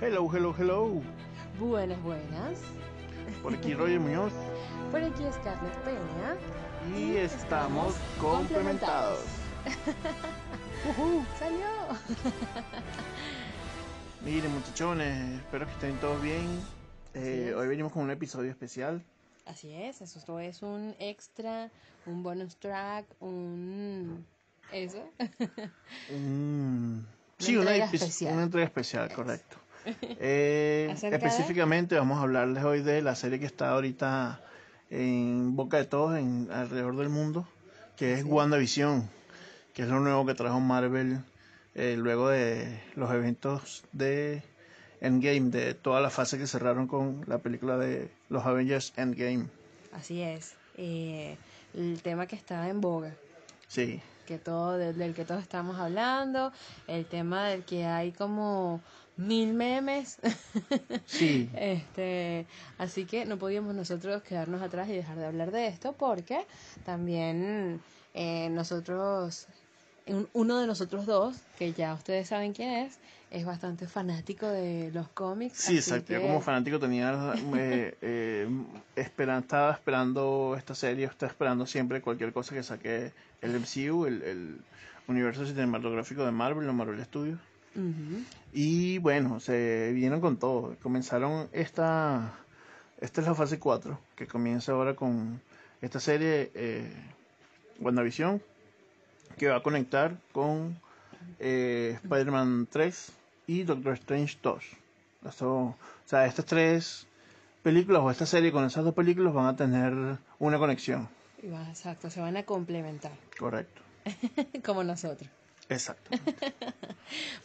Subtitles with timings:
[0.00, 1.02] Hello, hello, hello.
[1.58, 2.58] Buenas, buenas.
[3.42, 4.32] Por aquí Roger Muñoz.
[4.90, 6.36] Por aquí es Carlos Peña.
[6.96, 9.20] Y estamos complementados.
[11.38, 11.64] Salió.
[14.24, 16.46] Miren muchachones, espero que estén todos bien.
[17.14, 19.02] Eh, hoy venimos con un episodio especial.
[19.46, 21.70] Así es, eso es un extra,
[22.06, 24.24] un bonus track, un...
[24.72, 25.06] Eso.
[26.10, 27.06] Un-
[27.38, 28.32] Sí, una, entrega epi- especial.
[28.34, 29.56] una entrega especial, correcto.
[29.86, 34.40] Eh, específicamente vamos a hablarles hoy de la serie que está ahorita
[34.90, 37.46] en boca de todos en alrededor del mundo,
[37.96, 38.26] que es Sí.
[38.26, 39.08] WandaVision,
[39.72, 41.18] que es lo nuevo que trajo Marvel
[41.74, 44.42] eh, luego de los eventos de
[45.00, 49.46] Endgame, de toda la fase que cerraron con la película de los Avengers Endgame.
[49.92, 50.54] Así es.
[50.76, 51.36] Eh,
[51.74, 53.12] el tema que está en boga.
[53.68, 56.52] Sí, que todo del, del que todos estamos hablando,
[56.86, 58.80] el tema del que hay como
[59.16, 60.18] mil memes.
[61.06, 62.46] sí, Este,
[62.78, 66.46] así que no podíamos nosotros quedarnos atrás y dejar de hablar de esto porque
[66.84, 67.80] también
[68.14, 69.46] eh, nosotros,
[70.06, 72.98] un- uno de nosotros dos, que ya ustedes saben quién es,
[73.30, 75.58] es bastante fanático de los cómics.
[75.58, 76.12] Sí, exacto.
[76.12, 78.48] Yo como fanático tenía eh, eh,
[78.96, 84.22] esperan- estaba esperando esta serie, estaba esperando siempre cualquier cosa que saque el MCU, el,
[84.22, 84.58] el
[85.06, 87.38] universo cinematográfico de Marvel, los Marvel Studios.
[88.52, 90.76] Y bueno, se vinieron con todo.
[90.82, 92.38] Comenzaron esta,
[93.00, 95.40] esta es la fase 4, que comienza ahora con
[95.80, 96.92] esta serie eh,
[97.80, 98.40] WandaVision,
[99.36, 100.78] que va a conectar con
[101.40, 103.12] eh, Spider-Man 3
[103.46, 104.64] y Doctor Strange 2.
[105.28, 107.06] Esto, o sea, estas tres
[107.62, 111.08] películas o esta serie con esas dos películas van a tener una conexión.
[111.42, 113.82] Exacto, se van a complementar, Correcto.
[114.64, 115.28] como nosotros.
[115.68, 116.10] Exacto.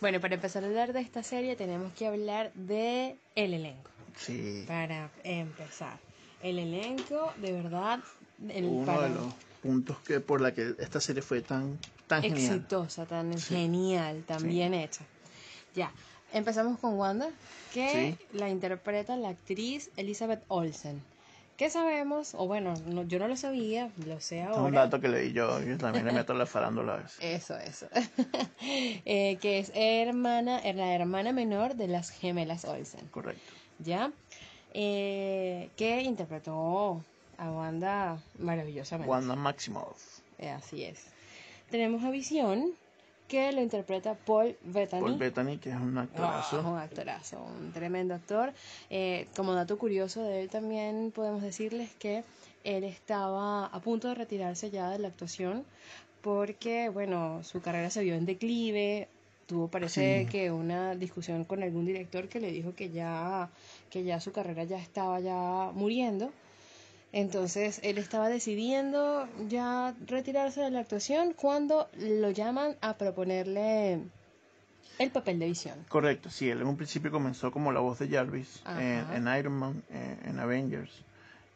[0.02, 3.92] Bueno, para empezar a hablar de esta serie tenemos que hablar de el elenco.
[4.17, 4.64] Sí.
[4.67, 6.00] Para empezar,
[6.42, 8.00] el elenco, de verdad,
[8.50, 11.78] el, Uno para- de los puntos que por la que esta serie fue tan,
[12.08, 12.40] tan genial.
[12.56, 13.53] exitosa, tan Sí.
[13.56, 14.47] genial, tan Sí.
[14.47, 15.03] bien hecha.
[15.75, 15.91] Ya,
[16.34, 17.29] empezamos con Wanda,
[17.74, 18.25] que Sí.
[18.38, 21.02] la interpreta la actriz Elizabeth Olsen.
[21.59, 22.36] ¿Qué sabemos?
[22.36, 24.62] O bueno, no- yo no lo sabía, lo sé Es ahora.
[24.62, 27.20] un dato que leí yo, yo también le meto la farándula a veces.
[27.22, 27.88] Eso, eso.
[29.06, 33.06] Eh, que es hermana, es la hermana menor de las gemelas Olsen.
[33.09, 33.52] Correcto.
[33.80, 34.12] ¿ya?
[34.74, 37.03] Eh, que interpretó
[37.38, 39.09] a Wanda maravillosamente.
[39.12, 40.20] Wanda Maximoff.
[40.38, 41.08] Eh, así es.
[41.70, 42.72] Tenemos a Visión,
[43.29, 45.01] que lo interpreta Paul Bettany.
[45.01, 46.59] Paul Bettany, que es un actorazo.
[46.67, 48.51] un actorazo, un tremendo actor.
[48.90, 52.23] Eh, como dato curioso de él también podemos decirles que
[52.66, 55.63] él estaba a punto de retirarse ya de la actuación
[56.22, 59.07] porque, bueno, su carrera se vio en declive.
[59.47, 60.29] Tuvo, parece Sí.
[60.29, 63.50] que una discusión con algún director que le dijo que ya,
[63.90, 66.31] que ya su carrera ya estaba ya muriendo.
[67.12, 74.00] Entonces él estaba decidiendo ya retirarse de la actuación cuando lo llaman a proponerle
[75.00, 75.86] el papel de visión.
[75.90, 79.84] Correcto, sí, él en un principio comenzó como la voz de Jarvis en, Iron Man,
[79.90, 80.92] en, en Avengers.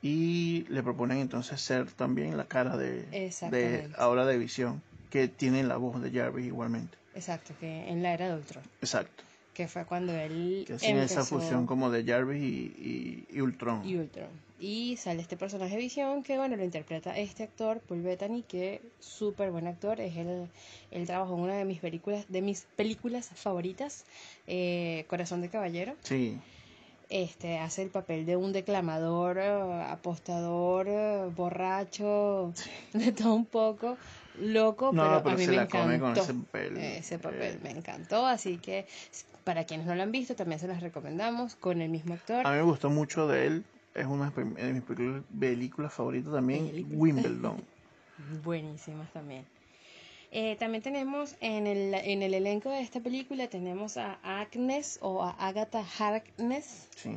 [0.01, 3.03] Y le proponen entonces ser también la cara de,
[3.51, 6.97] de ahora de Visión, que tiene la voz de Jarvis igualmente.
[7.13, 9.23] Exacto, que en la era de Ultron, Exacto.
[9.53, 13.87] Que fue cuando él Que esa fusión como de Jarvis y, y, y Ultron.
[13.87, 14.29] y Ultron.
[14.59, 18.81] Y sale este personaje de Visión que, bueno, lo interpreta este actor, Paul Bettany, que
[18.99, 19.99] súper buen actor.
[19.99, 20.47] Es el,
[20.91, 24.05] él trabajó en una de mis películas, de mis películas favoritas,
[24.47, 25.95] eh, Corazón de Caballero.
[26.03, 26.39] Sí,
[27.09, 32.53] Este hace el papel de un declamador, eh, apostador, eh, borracho,
[32.93, 33.97] de todo un poco,
[34.39, 36.21] loco, No, pero, pero a mí se me la come con encantó.
[36.21, 37.59] ese papel, Ese papel eh.
[37.63, 38.85] me encantó, así que
[39.43, 42.45] para quienes no lo han visto también se las recomendamos con el mismo actor.
[42.45, 43.63] a mí me gustó mucho de él.
[43.93, 46.97] Es una de mis películas- favoritas también, Película.
[46.97, 47.63] Wimbledon.
[48.43, 49.45] Buenísimas también.
[50.31, 55.21] Eh, también tenemos en el, en el elenco de esta película tenemos a Agnes o
[55.23, 57.11] a Agatha Harkness, Sí,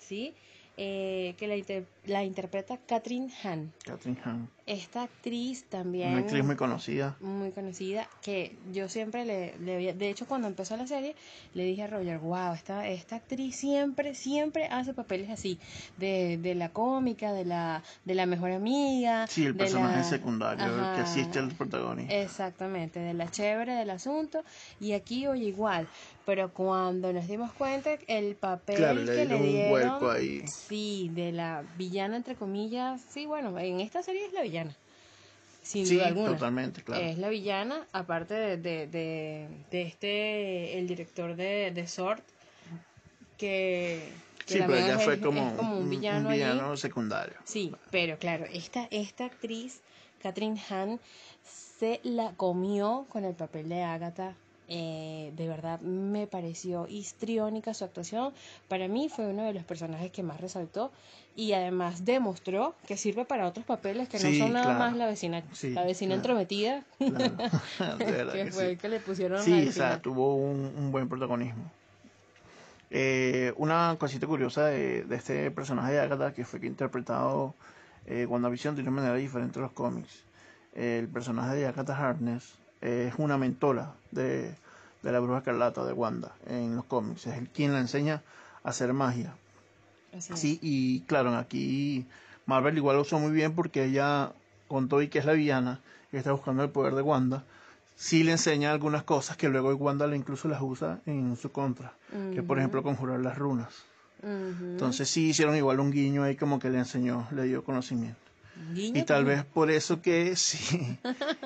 [0.00, 0.34] ¿sí?
[0.76, 3.72] Eh, que la, inter- la interpreta Catherine Hahn.
[3.84, 4.48] Catherine Hahn.
[4.66, 7.16] Esta actriz también Una actriz muy conocida.
[7.20, 11.14] muy conocida que yo siempre le, le había- de hecho cuando empezó la serie
[11.54, 15.58] le dije a Roger wow esta esta actriz siempre siempre hace papeles así
[15.98, 20.04] de, de la cómica de la de la mejor amiga Sí, el de personaje la-
[20.04, 22.12] secundario, el que asiste al protagonista.
[22.14, 24.42] exactamente de la chévere del asunto
[24.80, 25.86] y aquí oye igual
[26.24, 30.42] pero cuando nos dimos cuenta el papel Claro, le que le dieron un ahí.
[30.48, 34.74] sí de la villana entre comillas sí bueno en esta serie es la villana
[35.62, 37.02] sin Sí, duda alguna totalmente, claro.
[37.04, 42.20] es la villana, aparte de, de, de, de este, el director de, de Sword,
[43.38, 44.12] que,
[44.46, 46.76] que Sí, pero ella fue es- como, es como un villano, allí.
[46.76, 47.34] secundario.
[47.44, 49.80] Sí, pero claro, esta, esta actriz,
[50.22, 51.00] Catherine Hahn,
[51.78, 54.34] se la comió con el papel de Agatha.
[54.68, 58.32] Eh, de verdad me pareció histriónica su actuación.
[58.68, 60.90] Para mí fue uno de los personajes que más resaltó
[61.36, 64.78] y además demostró que sirve para otros papeles que Sí, no son nada claro.
[64.80, 66.20] más la vecina, Sí, la vecina claro.
[66.20, 67.96] entrometida, Claro.
[67.98, 68.70] De que que fue sí.
[68.70, 71.70] el que le pusieron Sí, o sea, tuvo un, un buen protagonismo.
[72.90, 77.54] Eh, una cosita curiosa de, de este personaje de Agatha que fue que interpretado
[78.06, 80.24] eh, WandaVision de una manera diferente a los cómics.
[80.74, 84.54] El personaje de Agatha Harkness es una mentora de,
[85.02, 87.26] de la bruja escarlata de Wanda en los cómics.
[87.26, 88.22] Es el quien la enseña
[88.64, 89.34] a hacer magia.
[90.16, 90.38] Así es.
[90.40, 92.06] Sí, y claro, aquí
[92.46, 94.32] Marvel igual lo usó muy bien porque ella,
[94.68, 95.80] con todo y que es la villana,
[96.10, 97.44] que está buscando el poder de Wanda,
[97.96, 101.92] sí le enseña algunas cosas que luego Wanda le incluso las usa en su contra,
[102.34, 103.84] que por ejemplo conjurar las runas.
[104.22, 108.25] Entonces sí hicieron igual un guiño ahí como que le enseñó, le dio conocimiento.
[108.94, 110.98] Y tal vez por eso que sí,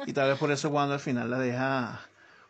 [0.07, 2.01] y tal vez por eso Wanda al final la deja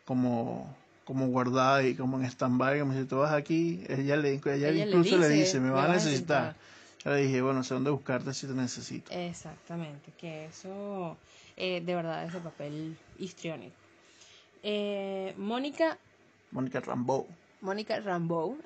[0.05, 0.75] como
[1.05, 5.17] como guardada y como en stand-by, como si tú vas aquí, ella, le, ella, incluso
[5.17, 6.55] le dice, dice, me "Me vas a necesitar.
[6.55, 6.71] necesitar".
[7.03, 9.11] Yo le dije, bueno, sé dónde buscarte si te necesito.
[9.13, 11.17] Exactamente, que eso,
[11.57, 13.75] eh, de verdad, es el papel histriónico.
[14.63, 15.97] Eh, Mónica,
[16.51, 17.27] Mónica Rambeau,
[17.61, 18.57] Mónica Rambeau,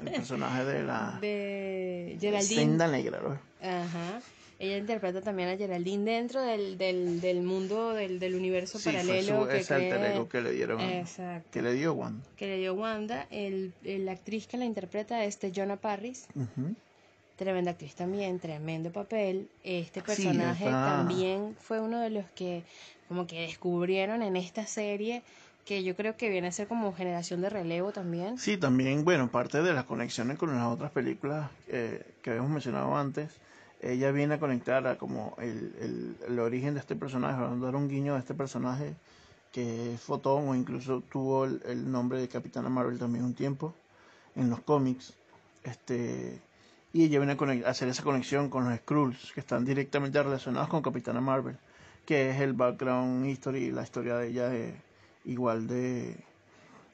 [0.00, 2.60] el personaje de la de Geraldine.
[2.62, 3.38] Senda Negra, ¿no?
[3.60, 4.20] Ajá.
[4.58, 8.92] Ella interpreta también a Geraldine dentro del, del, del mundo, del, del universo Sí, fue
[8.92, 11.48] paralelo su, que, alter ego que le dieron, Exacto.
[11.52, 12.24] que le dio Wanda.
[12.36, 13.26] que le dio Wanda.
[13.30, 16.26] El, el- la actriz que la interpreta es Jonah Parris.
[17.36, 19.50] Tremenda actriz también, tremendo papel.
[19.62, 22.62] Este personaje también fue uno de los que
[23.08, 25.22] como que descubrieron en esta serie
[25.66, 28.38] que yo creo que viene a ser como generación de relevo también.
[28.38, 32.96] Sí, también, bueno, parte de las conexiones con las otras películas eh, que habíamos mencionado
[32.96, 33.30] antes,
[33.92, 37.76] ella viene a conectar a como el, el, el origen de este personaje, a dar
[37.76, 38.94] un guiño a este personaje
[39.52, 43.74] que es Fotón o incluso tuvo el, el nombre de Capitana Marvel también un tiempo
[44.34, 45.14] en los cómics.
[45.64, 46.40] Este,
[46.92, 50.82] y ella viene a, hacer esa conexión con los Skrulls, que están directamente relacionados con
[50.82, 51.56] Capitana Marvel,
[52.04, 54.74] que es el background history, la historia de ella de,
[55.24, 56.16] igual de, de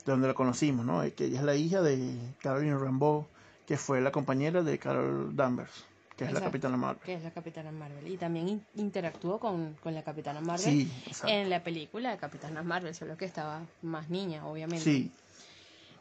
[0.06, 1.02] donde la conocimos, ¿no?
[1.14, 3.26] Que ella es la hija de Caroline Rambeau,
[3.66, 5.84] que fue la compañera de Carol Danvers,
[6.24, 6.40] que es la.
[6.40, 7.02] Capitana Marvel.
[7.04, 8.08] Que es la Capitana Marvel.
[8.08, 10.90] Y también in- interactuó con, con la Capitana Marvel Sí,
[11.26, 14.84] en la película de Capitana Marvel, solo que estaba más niña, obviamente.
[14.84, 15.10] Sí,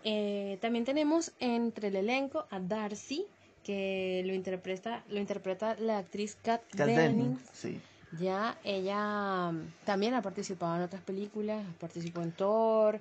[0.03, 3.25] Eh, también tenemos entre el elenco a Darcy,
[3.63, 7.41] que lo interpreta, lo interpreta la actriz Kat Kat Dennings.
[7.53, 7.79] Sí.
[8.19, 12.99] Ya ella mm, también ha participado en otras películas, participó en Thor.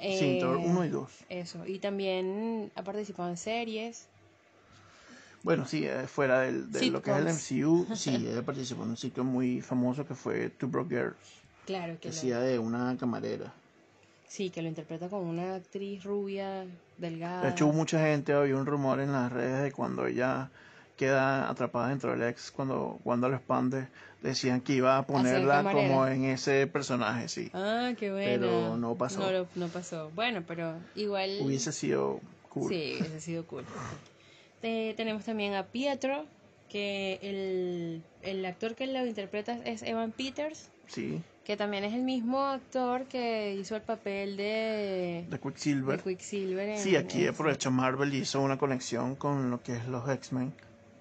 [0.00, 1.10] Sí, eh, Thor 1 y 2.
[1.28, 4.08] Eso, y también ha participado en series.
[5.42, 7.28] Bueno, sí, eh, fuera del, de lo que es el.
[7.28, 11.94] MCU, sí, ella participó en un sitio muy famoso que fue Two Broke Girls, Claro,
[11.94, 13.52] que que lo, hacía de una camarera.
[14.26, 16.66] sí, que lo interpreta como una actriz rubia,
[16.98, 17.42] delgada.
[17.42, 20.50] De hecho, hubo mucha gente, había un rumor en las redes de cuando ella
[20.96, 23.88] queda atrapada dentro del ex, cuando cuando lo expande,
[24.20, 27.50] decían que iba a ponerla como en ese personaje, sí.
[27.54, 28.24] Ah, qué bueno.
[28.24, 29.20] Pero no pasó.
[29.30, 30.10] No, no pasó.
[30.14, 31.38] Bueno, pero igual.
[31.40, 32.68] Hubiese sido cool.
[32.68, 33.64] Sí, hubiese sido cool.
[34.62, 36.24] Eh, tenemos también a Pietro,
[36.68, 42.02] que el, el actor que lo interpreta es Evan Peters, Sí, que también es el
[42.02, 46.02] mismo actor que hizo el papel de, de de Quicksilver.
[46.02, 46.68] Quicksilver.
[46.70, 50.08] en- Sí, aquí en- aprovechó Marvel y hizo una conexión con lo que es los
[50.08, 50.52] X-Men,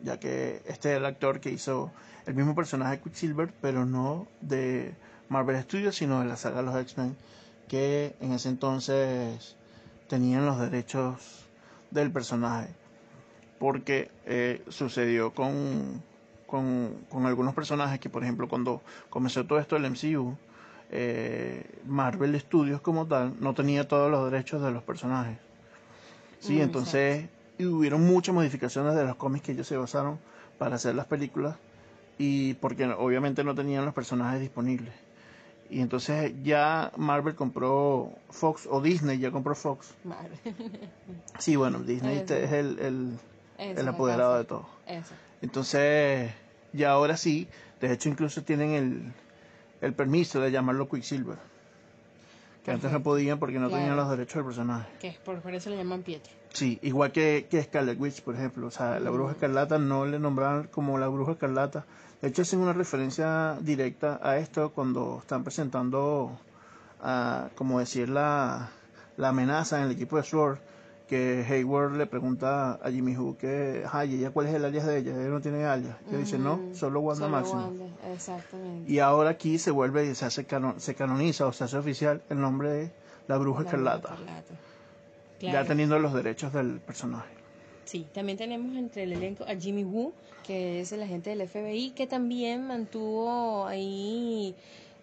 [0.01, 1.91] ya que este es el actor que hizo
[2.25, 4.93] el mismo personaje de Quicksilver, pero no de
[5.29, 7.15] Marvel Studios, sino de la saga de los X-Men,
[7.69, 9.55] que en ese entonces
[10.07, 11.45] tenían los derechos
[11.91, 12.69] del personaje.
[13.59, 16.01] Porque eh, sucedió con,
[16.45, 20.35] con, con algunos personajes que, por ejemplo, cuando comenzó todo esto del MCU,
[20.89, 25.37] eh, Marvel Studios como tal no tenía todos los derechos de los personajes.
[26.39, 27.25] Sí, Mm, entonces
[27.57, 30.19] y hubieron muchas modificaciones de los cómics que ellos se basaron
[30.59, 31.55] para hacer las películas
[32.17, 34.93] y porque obviamente no tenían los personajes disponibles.
[35.69, 39.93] Y entonces ya Marvel compró Fox o Disney ya compró Fox.
[40.03, 40.37] Madre.
[41.39, 43.19] Sí, bueno, Disney es el, el,
[43.57, 44.67] Eso, el apoderado de todo.
[44.85, 45.13] Eso.
[45.41, 46.31] Entonces,
[46.73, 47.47] ya ahora sí,
[47.81, 49.13] de hecho incluso tienen el,
[49.81, 51.37] el permiso de llamarlo Quicksilver.
[52.63, 54.89] Que antes no podían porque no tenían los derechos del personaje.
[54.99, 56.33] Que es por, por eso le llaman Pietro.
[56.51, 58.67] Sí, igual que, que Scarlet Witch, por ejemplo.
[58.67, 61.85] O sea, la bruja escarlata no le nombraban como la bruja escarlata.
[62.21, 66.37] De hecho, hacen una referencia directa a esto cuando están presentando,
[67.01, 68.69] a, como decir, la,
[69.15, 70.57] la amenaza en el equipo de Sword.
[71.07, 74.97] Que Hayward le pregunta a Jimmy Who que, ay, ¿ella cuál es el alias de
[74.97, 75.11] ella?
[75.13, 75.95] Ella no tiene alias.
[76.11, 77.27] Y dice, no, solo Wanda.
[77.29, 78.91] Wanda, Exactamente.
[78.91, 82.21] Y ahora aquí se vuelve y se hace cano- se canoniza o se hace oficial
[82.29, 82.91] el nombre de
[83.27, 84.53] la Bruja La Escarlata, Escarlata.
[85.39, 87.29] ya teniendo los derechos del personaje.
[87.85, 90.11] Sí, también tenemos entre el elenco a Jimmy Woo,
[90.45, 94.55] que es el agente del FBI, que también mantuvo ahí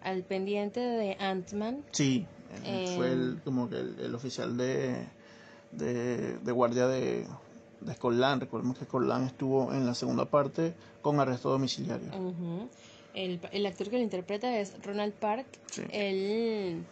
[0.02, 1.82] al pendiente de Ant-Man.
[1.92, 2.26] Sí,
[2.64, 5.06] Eh, fue el, como que el, el oficial de,
[5.76, 7.26] de, de guardia de,
[7.80, 8.42] de Scotland.
[8.42, 12.10] Recordemos que Scotland estuvo en la segunda parte con arresto domiciliario.
[13.14, 15.46] El, el actor que lo interpreta es Ronald Park.
[15.70, 15.82] Sí.
[15.92, 16.82] Él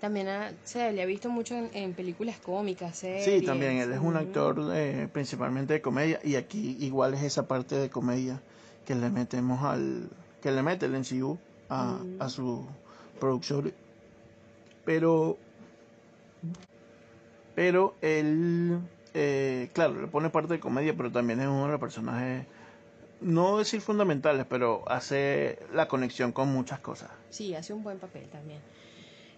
[0.00, 3.24] también ha- se le ha visto mucho en, en películas cómicas, series.
[3.24, 7.46] Sí, también él es un actor eh, principalmente de comedia y aquí igual es esa
[7.48, 8.40] parte de comedia
[8.84, 10.08] que le metemos al
[10.40, 11.36] que le mete el MCU
[11.68, 12.64] a, a su
[13.20, 13.72] producción
[14.84, 15.36] pero
[17.58, 18.78] pero él
[19.14, 22.46] eh, claro le pone parte de comedia pero también es uno de los personajes
[23.20, 28.28] no decir fundamentales pero hace la conexión con muchas cosas Sí, hace un buen papel
[28.28, 28.60] también.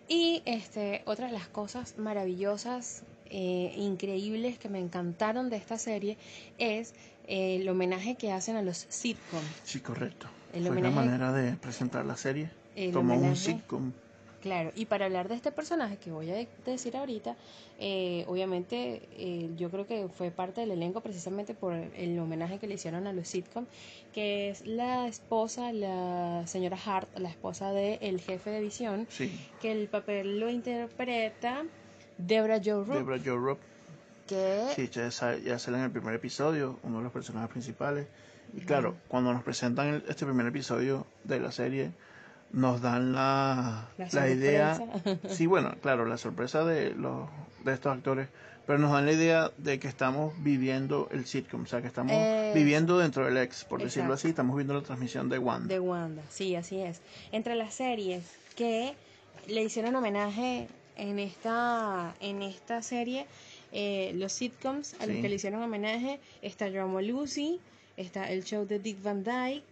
[0.06, 6.18] Y este, otra de las cosas maravillosas, eh, increíbles que me encantaron de esta serie
[6.58, 6.92] es
[7.26, 9.44] eh, el homenaje que hacen a los sitcoms.
[9.64, 13.92] sí correcto El fue homenaje- manera de presentar la serie El como un homenaje- sitcom
[14.42, 17.36] Claro, y para hablar de este personaje que voy a de- decir ahorita,
[17.78, 22.66] eh, obviamente eh, yo creo que fue parte del elenco precisamente por el homenaje que
[22.66, 23.66] le hicieron a los sitcom,
[24.14, 29.38] que es la esposa, la señora Hart, la esposa del jefe de visión, sí.
[29.60, 31.64] que el papel lo interpreta
[32.16, 33.58] Debra Jo Rupp, Deborah Jo Rupp.
[34.26, 38.06] Que Sí, ya, sa- ya sale en el primer episodio, uno de los personajes principales.
[38.56, 41.92] Y claro, cuando nos presentan el- este primer episodio de la serie,
[42.52, 44.80] nos dan la, La la idea.
[45.28, 47.28] Sí, bueno, claro, la sorpresa de, los,
[47.64, 48.28] de estos actores,
[48.66, 52.12] pero nos dan la idea de que estamos viviendo el sitcom, o sea, que estamos
[52.54, 55.68] viviendo dentro del ex, por decirlo así, estamos viendo la transmisión de Wanda.
[55.68, 57.00] de Wanda, sí, así es.
[57.32, 58.24] Entre las series
[58.56, 58.94] que
[59.48, 63.26] le hicieron homenaje en esta, en esta serie,
[63.72, 67.60] eh, los sitcoms a los que le hicieron homenaje, está Yo Amo a Lucy,
[67.96, 69.64] está el show de Dick Van Dyke,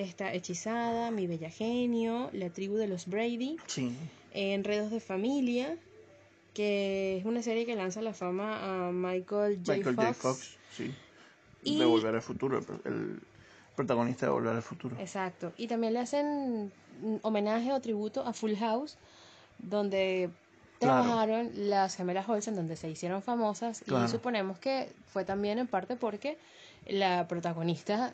[0.00, 3.94] está Hechizada, Mi Bella Genio, La Tribu de los Brady, Sí,
[4.32, 5.76] Enredos de Familia,
[6.54, 9.74] que es una serie que lanza la fama a Michael J.
[9.76, 10.06] Michael Fox.
[10.06, 10.14] J.
[10.14, 10.94] Fox, sí.
[11.64, 13.20] Y- De Volver al Futuro, el,
[13.76, 14.96] protagonista de Volver al Futuro.
[14.98, 15.52] Exacto.
[15.56, 16.72] Y también le hacen
[17.22, 18.96] homenaje o tributo a Full House,
[19.58, 20.30] donde
[20.80, 21.02] Claro.
[21.04, 23.82] trabajaron las gemelas Olsen, donde se hicieron famosas.
[23.86, 24.04] Claro.
[24.04, 26.38] Y suponemos que fue también en parte porque
[26.86, 28.12] la protagonista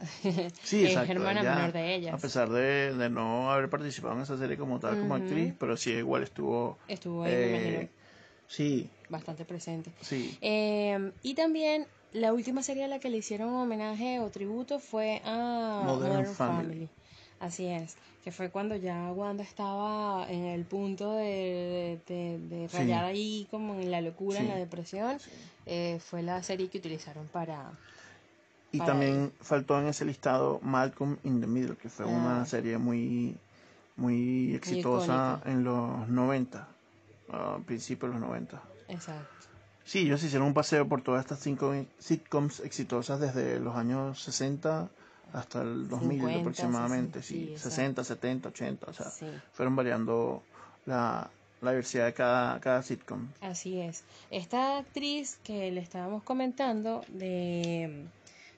[0.62, 2.14] Sí, es hermana ella, menor de ellas.
[2.14, 5.76] A pesar de, de no haber participado en esa serie como tal, como actriz, pero
[5.76, 6.78] sí, igual estuvo.
[6.88, 7.88] Estuvo ahí, me eh, imagino,
[8.46, 9.92] sí, bastante presente.
[10.00, 10.36] sí.
[10.40, 15.20] Eh, y también la última serie a la que le hicieron homenaje o tributo fue
[15.24, 16.68] a Modern Modern, Family.
[16.68, 16.88] Family.
[17.40, 23.04] Así es, que fue cuando ya Wanda estaba en el punto de, de, de rayar
[23.04, 25.18] ahí como en la locura, en la depresión.
[25.66, 27.72] Eh, fue la serie que utilizaron para...
[28.74, 32.46] Y para también faltó en ese listado Malcolm in the Middle, que fue una Ah.
[32.46, 33.36] serie muy,
[33.96, 35.50] muy exitosa icónica.
[35.50, 36.68] en los 90,
[37.30, 38.60] a principios de los 90.
[38.88, 39.28] Exacto.
[39.84, 44.88] Sí, ellos hicieron un paseo por todas estas cinco sitcoms exitosas desde los años 60
[45.32, 47.70] hasta el 2000 50, aproximadamente, 60, sí, sí, exacto.
[47.70, 49.26] 60, 70, 80, o sea, Sí.
[49.52, 50.42] fueron variando
[50.86, 51.28] la,
[51.60, 53.28] la diversidad de cada, cada sitcom.
[53.40, 54.04] Así es.
[54.30, 58.06] Esta actriz que le estábamos comentando de,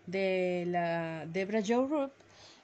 [0.07, 2.13] de la Debra Jo Rupp,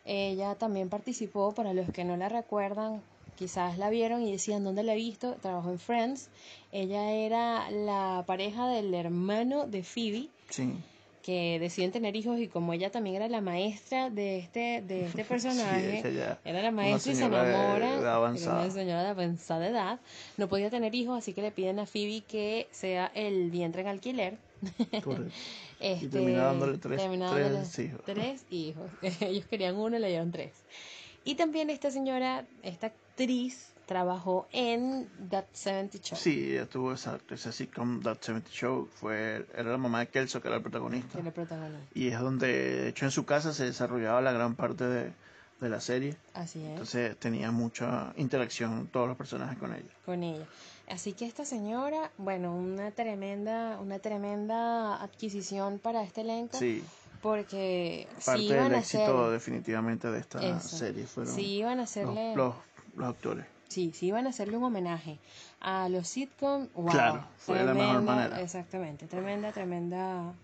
[0.05, 3.01] ella también participó, para los que no la recuerdan,
[3.37, 6.29] quizás la vieron y decían dónde la he visto, trabajó en Friends.
[6.73, 10.75] Ella era la pareja del hermano de Phoebe, Sí,
[11.23, 15.25] que deciden tener hijos y como ella también era la maestra de este, de este
[15.25, 16.01] personaje,
[16.45, 18.19] era la maestra y se de- enamora, de era
[18.65, 20.01] una señora de avanzada edad,
[20.37, 23.89] no podía tener hijos, así que le piden a Phoebe que sea el vientre en
[23.89, 24.37] alquiler.
[25.03, 25.35] Correcto.
[25.81, 27.01] Este, termina dándole tres-
[27.33, 28.01] tres hijos.
[28.07, 28.89] tres hijos.
[29.21, 30.53] Ellos querían uno y le dieron tres.
[31.25, 36.17] Y también esta señora, esta actriz, trabajó en That 70 Show.
[36.19, 40.41] Sí, ella tuvo exacto, ese sitcom That 70 Show, fue, era la mamá de Kelso,
[40.41, 41.19] que era el protagonista.
[41.19, 41.85] Que la protagonista.
[41.95, 45.13] Y es donde, de hecho, en su casa se desarrollaba la gran parte de,
[45.61, 46.17] de la serie.
[46.35, 46.69] Así es.
[46.71, 49.91] Entonces tenía mucha interacción todos los personajes con ella.
[50.07, 50.47] con ella.
[50.93, 56.85] Así que esta señora, bueno, una tremenda, una tremenda adquisición para este elenco, Sí,
[57.23, 60.77] porque parte si iban del a éxito hacer, definitivamente de esta Eso.
[60.77, 62.55] serie fueron si iban a hacerle, los,
[62.95, 63.47] los actores.
[63.69, 65.19] sí, sí iban a hacerle un homenaje
[65.61, 66.91] a los sitcom, wow.
[66.91, 68.43] Claro, fue la mejor manera.
[68.43, 70.35] Exactamente, tremenda, tremenda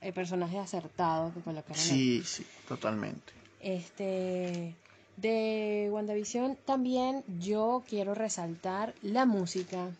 [0.00, 1.76] el personaje acertado que colocaron.
[1.78, 1.86] ahí.
[1.88, 3.34] Sí, sí, totalmente.
[3.60, 4.74] Este
[5.20, 9.90] de WandaVision también yo quiero resaltar la música,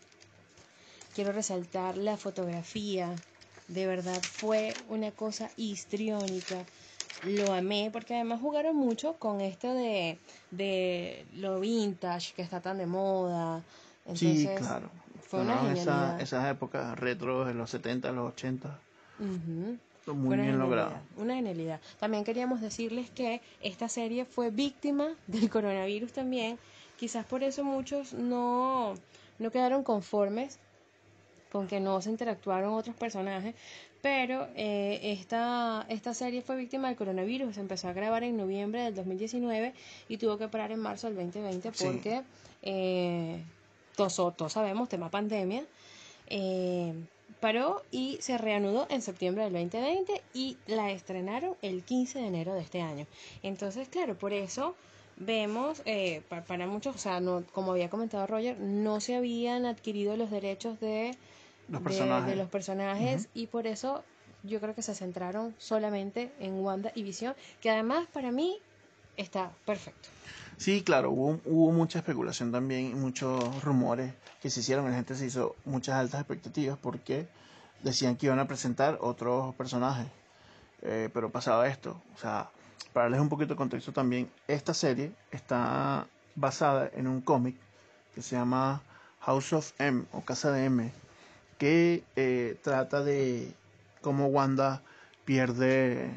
[1.15, 3.13] quiero resaltar la fotografía.
[3.67, 6.65] De verdad fue una cosa histriónica.
[7.23, 10.17] Lo amé porque además jugaron mucho con esto de,
[10.49, 13.61] de lo vintage que está tan de moda.
[14.15, 14.89] Sí, Entonces, claro.
[15.29, 18.79] Fue una esa- esas épocas retro de los 70, los 80.
[19.19, 19.77] Ujú.
[20.07, 20.93] Muy bien logrado.
[21.17, 21.79] Una genialidad.
[21.99, 26.57] También queríamos decirles que esta serie fue víctima del coronavirus también.
[26.97, 28.93] Quizás por eso muchos no,
[29.39, 30.59] no quedaron conformes
[31.51, 33.55] con que no se interactuaron otros personajes.
[34.01, 37.55] Pero eh, esta, esta serie fue víctima del coronavirus.
[37.55, 39.73] Se empezó a grabar en noviembre del 2019
[40.09, 41.85] y tuvo que parar en marzo del 2020 Sí.
[41.85, 42.23] porque
[42.63, 43.43] eh,
[43.95, 45.63] todos, todos sabemos, tema pandemia.
[46.27, 46.93] Eh,
[47.41, 52.53] paró y se reanudó en septiembre del 2020 y la estrenaron el 15 de enero
[52.53, 53.05] de este año.
[53.43, 54.75] Entonces, claro, por eso
[55.17, 59.65] vemos, eh, pa- para, muchos, o sea, no, como había comentado Roger, no se habían
[59.65, 61.17] adquirido los derechos de
[61.67, 62.29] Los de- personajes.
[62.29, 64.03] de los personajes y por eso
[64.43, 68.57] yo creo que se centraron solamente en Wanda y Visión, que además para mí
[69.17, 70.09] está perfecto.
[70.61, 74.13] Sí, claro, hubo, hubo mucha especulación también, y muchos rumores
[74.43, 77.27] que se hicieron, la gente se hizo muchas altas expectativas porque
[77.81, 80.05] decían que iban a presentar otros personajes,
[80.83, 82.51] Eh, pero pasaba esto, o sea,
[82.93, 87.55] para darles un poquito de contexto también, esta serie está basada en un cómic
[88.13, 88.83] que se llama
[89.21, 90.91] House of M o Casa de M,
[91.57, 93.51] que eh, trata de
[94.01, 94.83] cómo Wanda
[95.25, 96.11] pierde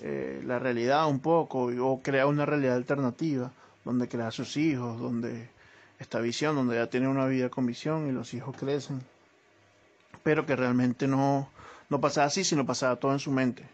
[0.00, 3.52] eh, la realidad un poco o crea una realidad alternativa
[3.84, 5.48] donde crea a sus hijos, donde
[5.98, 9.00] está visión, donde ya tiene una vida con visión y los hijos crecen,
[10.22, 11.50] pero que realmente no,
[11.88, 13.64] no pasaba así, sino pasaba todo en su mente.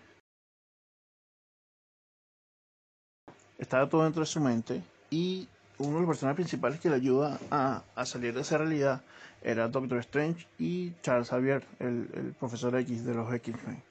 [3.58, 7.39] Estaba todo dentro de su mente y uno de los personajes principales que le ayuda
[7.50, 9.02] a, a salir de esa realidad
[9.43, 13.82] era Doctor Strange y Charles Xavier, el, el profesor X de los X-Men.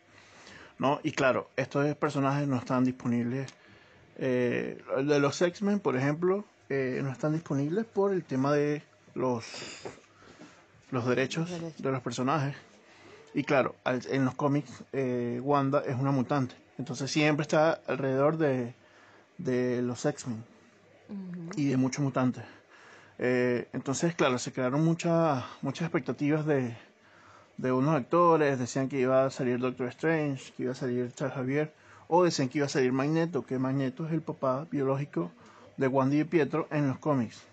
[0.80, 1.00] ¿no?
[1.04, 3.54] Y claro, estos personajes no están disponibles.
[4.22, 8.84] Eh, de los X-Men, por ejemplo, eh, no están disponibles por el tema de
[9.16, 9.46] los,
[10.92, 11.82] los derechos Los derechos.
[11.82, 12.56] de los personajes.
[13.34, 16.56] Y claro, al- en los cómics, eh, Wanda es una mutante.
[16.78, 18.74] Entonces siempre está alrededor de,
[19.38, 20.44] de los X-Men
[21.56, 22.44] y de muchos mutantes.
[23.20, 26.76] Eh, entonces, claro, se crearon muchas muchas expectativas de,
[27.58, 28.58] de unos actores.
[28.60, 31.74] Decían que iba a salir Doctor Strange, que iba a salir Charles Javier,
[32.10, 35.32] o decían que iba a salir Magneto, que Magneto es el papá biológico
[35.78, 37.44] de Wanda y Pietro en los cómics.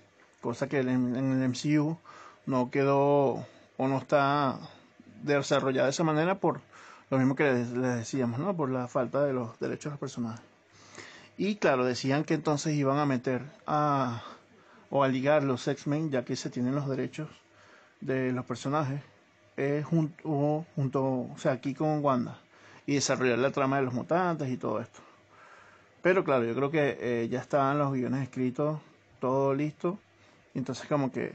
[0.40, 1.98] Cosa que en, el MCU
[2.46, 4.58] no quedó o no está
[5.22, 6.60] desarrollada de esa manera por
[7.10, 8.56] lo mismo que les, les decíamos, ¿no?
[8.56, 10.40] Por la falta de los derechos de los personajes.
[11.36, 14.22] Y claro, decían que entonces iban a meter a
[14.88, 17.28] o a ligar los X-Men, ya que se tienen los derechos
[18.00, 19.02] de los personajes,
[19.56, 22.38] eh, junto, junto, o sea, aquí con Wanda,
[22.86, 25.00] y desarrollar la trama de los mutantes y todo esto.
[26.02, 28.78] Pero claro, yo creo que eh, ya estaban los guiones escritos,
[29.20, 29.98] todo listo,
[30.54, 31.32] y entonces como que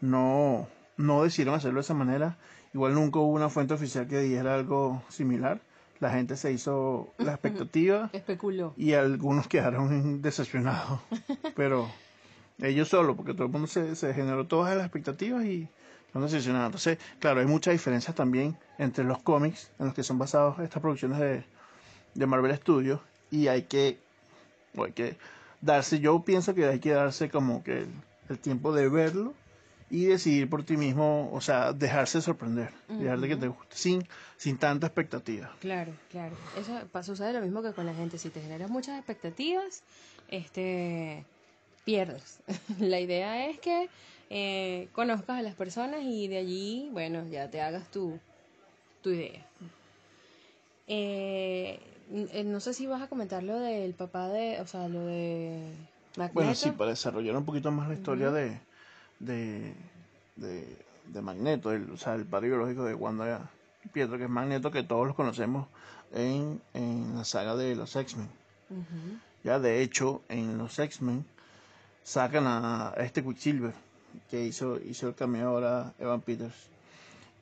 [0.00, 2.36] no, no decidieron hacerlo de esa manera.
[2.72, 5.60] Igual nunca hubo una fuente oficial que dijera algo similar.
[6.00, 8.74] La gente se hizo la expectativa Especuló.
[8.76, 11.00] y algunos quedaron decepcionados.
[11.54, 11.88] Pero
[12.60, 15.68] ellos solo, porque todo el mundo se, se generó todas las expectativas y
[16.12, 16.66] son.
[16.66, 20.80] Entonces, claro, hay muchas diferencias también entre los cómics en los que son basados estas
[20.82, 21.44] producciones de,
[22.14, 23.98] de Marvel Studios y hay que,
[24.76, 25.16] o hay que
[25.60, 27.88] darse, yo pienso que hay que darse como que el,
[28.28, 29.32] el tiempo de verlo
[29.90, 34.06] y decidir por ti mismo, o sea, dejarse sorprender, dejar de que te guste, sin,
[34.38, 35.54] sin tanta expectativa.
[35.60, 36.34] Claro, claro.
[36.58, 38.16] Eso pa- sucede lo mismo que con la gente.
[38.16, 39.82] Si te generas muchas expectativas,
[40.28, 41.24] este
[41.84, 42.38] pierdes.
[42.78, 43.88] la idea es que
[44.34, 48.18] eh, conozcas a las personas y de allí, bueno, ya te hagas tu,
[49.02, 49.44] tu idea.
[50.88, 51.78] Eh,
[52.10, 55.62] eh, no sé si vas a comentar lo del papá de, o sea, lo de
[56.16, 56.34] Magneto.
[56.34, 58.58] Bueno, sí, para desarrollar un poquito más la historia de,
[59.20, 59.74] de,
[60.36, 63.50] de, de Magneto, el, o sea, el padre biológico de Wanda
[63.92, 65.68] Pietro, que es Magneto, que todos los conocemos
[66.14, 68.28] en, en la saga de los X-Men.
[69.44, 71.24] Ya, de hecho, en los X-Men
[72.04, 73.74] sacan a, a este Quicksilver,
[74.30, 76.54] que hizo, hizo el cameo ahora Evan Peters.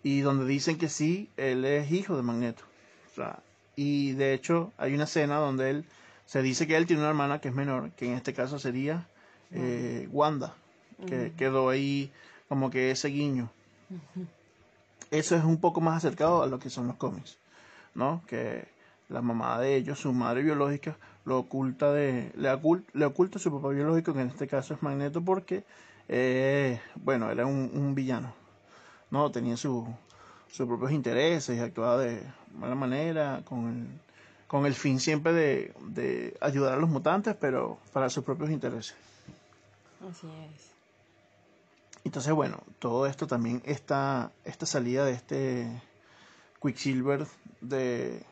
[0.03, 2.65] Y donde dicen que sí, él es hijo de Magneto.
[3.13, 3.41] O sea,
[3.77, 5.85] y de hecho, hay una escena donde él
[6.27, 9.07] se dice que él tiene una hermana que es menor, que en este caso sería
[9.53, 10.55] eh, Wanda.
[11.07, 12.11] que quedó ahí
[12.49, 13.51] como que ese guiño.
[15.11, 17.39] Eso es un poco más acercado a lo que son los cómics,
[17.95, 18.23] ¿no?
[18.29, 18.69] Que
[19.09, 23.53] la mamá de ellos, su madre biológica, lo oculta de, le, oculta, le oculta su
[23.53, 25.65] papá biológico, que en este caso es Magneto, porque,
[26.09, 28.33] eh, bueno, era un, villano,
[29.11, 29.31] ¿no?
[29.31, 29.87] Tenía sus
[30.57, 32.23] propios intereses y actuaba de
[32.55, 34.01] mala manera, con el,
[34.47, 38.95] con el fin siempre de, de ayudar a los mutantes, pero para sus propios intereses.
[40.09, 40.71] Así es.
[42.05, 45.83] Entonces, bueno, todo esto también, esta, esta salida de este
[46.63, 47.27] Quicksilver
[47.61, 48.23] de,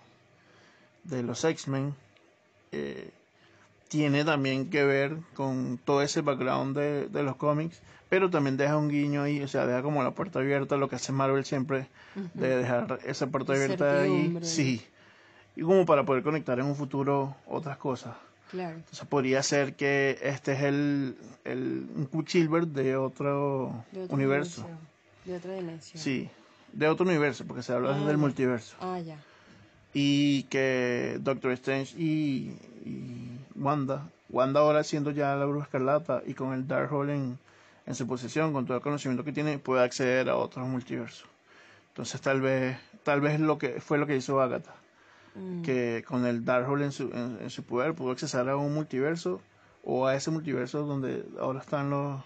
[1.04, 1.94] de los X-Men,
[2.72, 3.12] eh,
[3.88, 8.77] tiene también que ver con todo ese background de, de, los cómics, pero también deja
[8.77, 11.88] un guiño ahí, o sea, deja como la puerta abierta, lo que hace Marvel siempre,
[12.35, 14.83] de dejar esa puerta abierta ahí, sí,
[15.57, 18.14] y como para poder conectar en un futuro otras cosas.
[18.51, 18.77] Claro.
[18.77, 24.66] Entonces podría ser que este es el, el un Quicksilver de otro, universo.
[25.27, 26.03] De otra dimensión.
[26.03, 26.31] Sí,
[26.72, 28.77] de otro universo, porque se habla del multiverso.
[28.81, 29.18] Ah, ya.
[29.94, 32.55] Y que Doctor Strange y,
[33.57, 37.38] Wanda, Wanda ahora siendo ya la bruja escarlata y con el Darkhold en,
[37.87, 41.27] en su posesión, con todo el conocimiento que tiene, puede acceder a otros multiversos.
[41.88, 44.74] Entonces tal vez, tal vez lo que fue lo que hizo Agatha
[45.38, 45.62] Mm.
[45.62, 49.40] que con el Darkhold en su, en, su poder pudo accesar a un multiverso
[49.85, 52.20] o a ese multiverso donde ahora están los,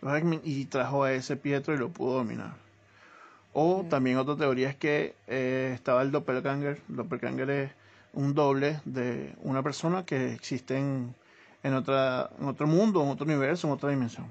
[0.00, 2.54] los X-Men y trajo a ese Pietro y lo pudo dominar.
[3.52, 6.80] O también otra teoría es que eh, estaba el Doppelganger.
[6.88, 7.70] El Doppelganger es
[8.14, 11.14] un doble de una persona que existe en,
[11.62, 14.26] en, otra, en otro mundo, en otro universo, en otra dimensión.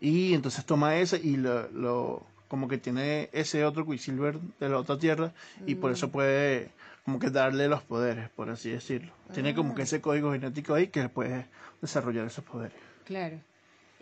[0.00, 4.98] Y entonces toma ese y lo como que tiene ese otro Quicksilver de la otra
[4.98, 5.32] tierra
[5.64, 6.10] y por eso mm.
[6.10, 6.70] puede
[7.02, 9.10] como que darle los poderes, por así decirlo.
[9.32, 9.84] Tiene como que ah.
[9.84, 11.46] ese código genético ahí que puede
[11.80, 12.76] desarrollar esos poderes.
[13.06, 13.38] Claro.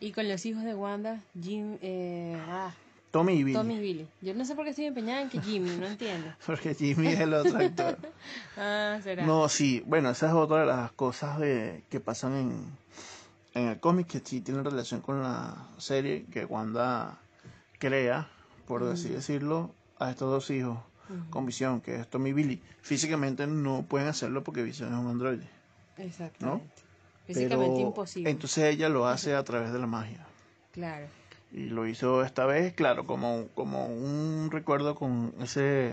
[0.00, 2.74] Y con los hijos de Wanda, Jim, eh, ah,
[3.10, 3.54] Tommy y Billy.
[3.54, 4.08] Tommy y Billy.
[4.20, 6.32] Yo no sé por qué estoy empeñada en que Jimmy, no entiendo.
[6.46, 7.98] Porque Jimmy es el otro actor.
[8.56, 9.26] ah, será.
[9.26, 12.64] No, sí, bueno, esa es otra de las cosas de, que pasan en,
[13.54, 17.18] en el cómic que sí tiene relación con la serie que Wanda
[17.78, 18.28] crea
[18.70, 20.78] por así decirlo, a estos dos hijos
[21.28, 22.62] con visión, que es Tommy y Billy.
[22.82, 25.48] Físicamente no pueden hacerlo porque visión es un androide.
[25.96, 26.70] Exactamente.
[27.26, 28.30] Físicamente imposible.
[28.30, 30.24] Entonces ella lo hace a través de la magia.
[30.70, 31.08] Claro.
[31.52, 35.92] Y lo hizo esta vez, claro, como, como un recuerdo con ese.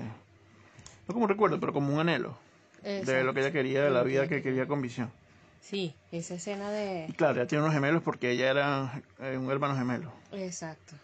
[1.07, 2.37] No como un recuerdo, pero como un anhelo.
[2.83, 5.11] De lo que ella quería, de la vida que quería con visión.
[5.59, 7.07] Sí, esa escena de...
[7.09, 10.13] Y claro, ella tiene unos gemelos porque ella era eh, un hermano gemelo.
[10.31, 10.95] Exacto.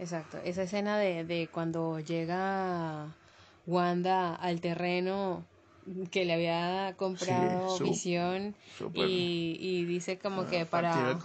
[0.00, 3.14] Exacto, esa escena de, de cuando llega
[3.66, 5.44] Wanda al terreno
[6.10, 8.54] que le había comprado Visión
[8.94, 11.18] y, y, dice como que para,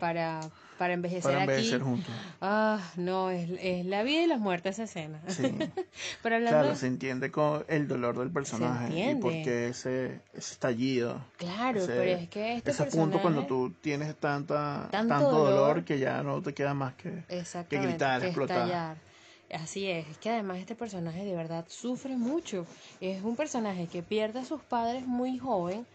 [0.00, 0.40] para
[0.78, 2.14] para envejecer, para envejecer juntos.
[2.40, 5.20] Ah, no, es, es, la vida y la muerte esa escena.
[5.26, 5.42] Sí.
[6.22, 11.20] Pero claro, se entiende con el dolor del personaje y porque ese, ese estallido.
[11.36, 16.22] Claro, pero es que este ese punto cuando tú tienes tanta tanto, dolor, que ya
[16.22, 17.24] no te queda más que,
[17.68, 18.96] que gritar, explotar.
[19.50, 22.66] Así es, es que además este personaje de verdad sufre mucho.
[23.00, 25.86] Es un personaje que pierde a sus padres muy joven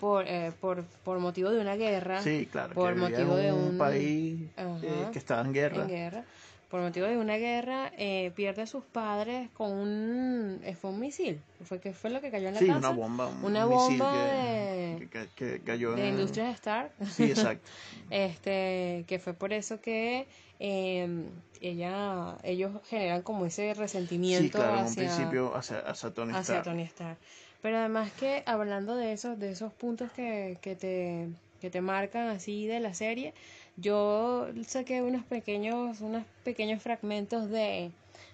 [0.00, 2.22] por, eh, por, por motivo de una guerra.
[2.22, 2.74] Sí, claro.
[2.74, 5.82] Por motivo de un país eh, que estaba en guerra.
[5.82, 6.24] En guerra.
[6.70, 10.60] Por motivo de una guerra, eh, pierde a sus padres con un.
[10.80, 11.40] Fue un misil.
[11.64, 12.78] Fue, que fue lo que cayó en la sí, casa.
[12.78, 13.28] una bomba.
[13.42, 15.08] una bomba de.
[15.12, 16.90] Que, que, cayó de Industrias Star.
[17.08, 17.68] Sí, exacto.
[18.10, 20.26] este, que fue por eso que.
[20.58, 21.28] Eh,
[21.60, 26.30] ella, ellos generan como ese resentimiento sí, claro, hacia, en un principio hacia, hacia Tony
[26.32, 26.42] Stark.
[26.42, 27.18] Hacia Tony Stark.
[27.62, 31.28] Pero además que hablando de esos, de esos puntos que, que, te,
[31.60, 33.34] que te marcan así de la serie,
[33.76, 37.90] yo saqué unos pequeños, unos pequeños fragmentos de,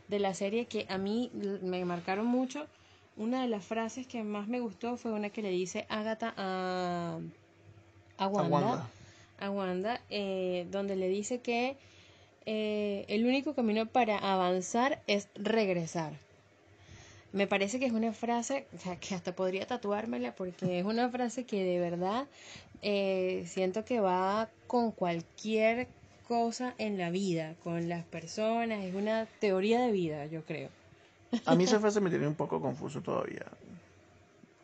[0.08, 1.30] de la serie que a mí
[1.62, 2.66] me marcaron mucho.
[3.16, 7.18] Una de las frases que más me gustó fue una que le dice Agatha a,
[8.16, 8.88] a Wanda,
[9.38, 11.76] a Wanda, eh, donde le dice que
[12.46, 16.12] eh, el único camino para avanzar es regresar.
[17.32, 18.66] Me parece que es una frase
[19.00, 22.26] que hasta podría tatuármela porque es una frase que de verdad
[22.82, 25.88] eh, siento que va con cualquier
[26.28, 30.68] cosa en la vida, con las personas, es una teoría de vida, yo creo.
[31.46, 33.46] A mí esa frase me tiene un poco confuso todavía.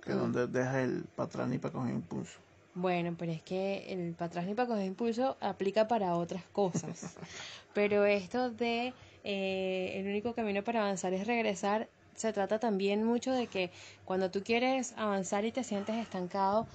[0.04, 0.18] Que mm.
[0.18, 2.38] donde deja el patrón y para coger impulso.
[2.80, 7.16] Bueno, pero es que el patrón y para coger impulso aplica para otras cosas.
[7.74, 13.32] pero esto de eh, el único camino para avanzar es regresar, se trata también mucho
[13.32, 13.72] de que
[14.04, 16.68] cuando tú quieres avanzar y te sientes estancado,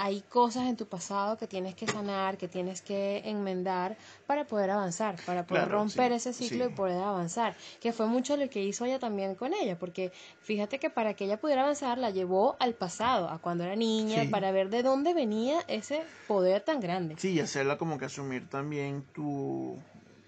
[0.00, 3.96] hay cosas en tu pasado que tienes que sanar, que tienes que enmendar
[4.28, 6.70] para poder avanzar, para poder Claro, romper sí, ese ciclo sí.
[6.70, 10.78] y poder avanzar, que fue mucho lo que hizo ella también con ella, porque fíjate
[10.78, 14.28] que para que ella pudiera avanzar la llevó al pasado, a cuando era niña, Sí.
[14.28, 17.16] para ver de dónde venía ese poder tan grande.
[17.18, 19.76] Sí, y hacerla como que asumir también tu,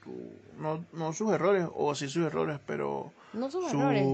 [0.03, 0.11] tu
[0.61, 4.05] no, no sus errores, o sí sus errores, pero No sus su, errores,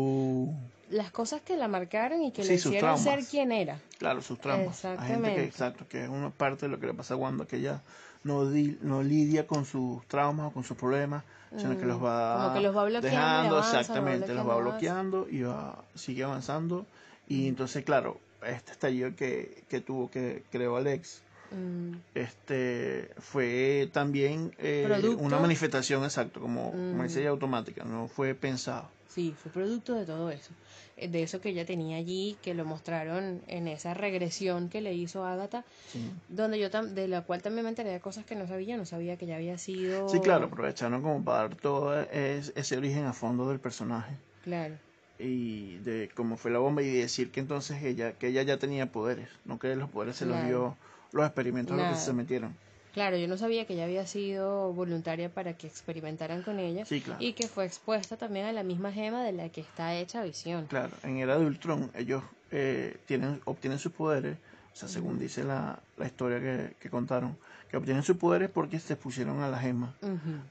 [0.90, 3.78] las cosas que la marcaron y que Sí, le hicieron ser quien era.
[3.98, 4.84] claro, sus traumas.
[4.84, 5.44] Hay gente que, Exactamente.
[5.44, 7.82] exacto, que es una parte de lo que le pasa a Wanda, que ella
[8.24, 11.24] no, di- no lidia con sus traumas o con sus problemas,
[11.56, 14.34] sino que los va, Mm, Como que los va bloqueando dejando, avanza, los va exactamente,
[14.34, 16.86] los va bloqueando, bloqueando y va, sigue avanzando.
[17.28, 21.22] Y entonces, claro, este estallido que, que tuvo, que creó Alex,
[21.52, 27.22] Mm, este fue también eh, una manifestación exacto como, como dice Mm.
[27.22, 30.50] ella automática no fue pensado Sí, fue producto de todo eso.
[30.96, 35.24] De eso que ella tenía allí, que lo mostraron en esa regresión que le hizo
[35.26, 38.46] Agatha, sí, donde yo tam- de la cual también me enteré de cosas que no
[38.48, 42.52] sabía, no sabía que ya había sido sí claro aprovecharon como para dar todo es-
[42.56, 44.14] ese origen a fondo del personaje.
[44.42, 44.74] Claro.
[45.18, 48.92] y de cómo fue la bomba y decir que entonces ella que ella ya tenía
[48.92, 50.76] poderes no que los poderes se los dio
[51.12, 52.54] los experimentos a los que se metieron
[52.96, 57.02] Claro, yo no sabía que ella había sido voluntaria para que experimentaran con ella Sí,
[57.02, 57.22] claro.
[57.22, 60.64] y que fue expuesta también a la misma gema de la que está hecha Visión.
[60.66, 64.38] claro en era de Ultron ellos eh, tienen obtienen sus poderes
[64.72, 67.36] o sea según dice la, la historia que, que contaron
[67.70, 69.94] que obtienen sus poderes porque se pusieron a la gema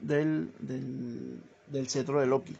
[0.00, 2.56] del, del, del cetro de Loki.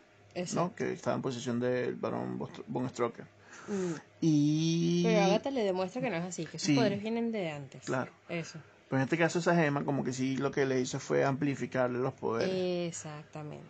[0.54, 0.74] ¿no?
[0.74, 3.24] Que estaba en posesión del Bostro- von Stroker.
[3.68, 3.92] Mm.
[4.20, 5.02] Y...
[5.04, 6.74] Pero Agatha le demuestra que no es así, que sus Sí.
[6.74, 7.82] poderes vienen de antes.
[7.84, 8.10] Claro.
[8.28, 8.58] Eso.
[8.88, 11.98] Pero en este caso esa gema como que sí lo que le hizo fue amplificarle
[11.98, 12.88] los poderes.
[12.88, 13.66] Exactamente.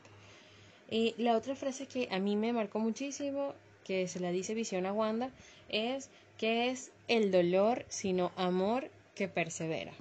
[0.90, 4.84] Y la otra frase que a mí me marcó muchísimo, que se la dice Visión
[4.86, 5.30] a Wanda,
[5.68, 9.92] es que es el dolor, sino amor que persevera.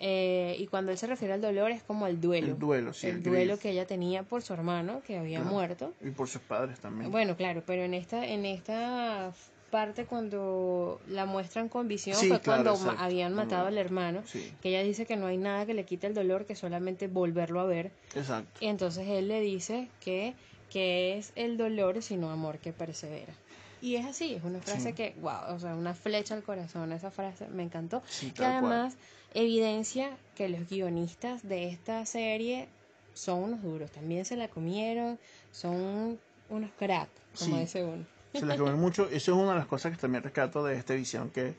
[0.00, 2.48] Eh, y cuando él se refiere al dolor es como al duelo.
[2.48, 3.08] El duelo, sí.
[3.08, 5.52] el el duelo que ella tenía por su hermano que había Claro.
[5.54, 5.92] muerto.
[6.00, 7.10] Y por sus padres también.
[7.10, 9.32] Bueno, claro, pero en esta, en esta
[9.70, 14.22] parte cuando la muestran con visión Sí, fue claro, cuando exacto, habían matado al hermano,
[14.26, 17.06] Sí, que ella dice que no hay nada que le quite el dolor, que solamente
[17.08, 17.90] volverlo a ver.
[18.14, 18.58] exacto.
[18.60, 20.34] Y entonces él le dice que,
[20.70, 23.32] que es el dolor sino amor que persevera.
[23.80, 24.94] Y es así, es una frase Sí.
[24.94, 28.02] que, wow, o sea, una flecha al corazón, esa frase me encantó.
[28.08, 28.52] Sí, que cual.
[28.52, 28.96] además
[29.34, 32.68] evidencia que los guionistas de esta serie
[33.14, 35.18] son unos duros, también se la comieron,
[35.52, 37.60] son unos crack, como Sí.
[37.60, 38.04] dice uno.
[38.32, 39.04] Se les comió mucho.
[39.10, 41.54] Eso es una de las cosas que también rescato de esta visión, que